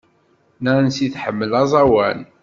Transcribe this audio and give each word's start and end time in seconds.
Nancy 0.63 1.05
tḥemmel 1.13 1.51
aẓawan. 1.61 2.19